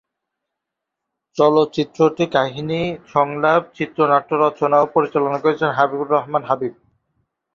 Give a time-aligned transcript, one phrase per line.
[1.37, 2.81] চলচ্চিত্রটি কাহিনী,
[3.07, 6.73] সংলাপ, চিত্রনাট্য রচনা ও পরিচালনা করেছেন হাবিবুর রহমান হাবিব।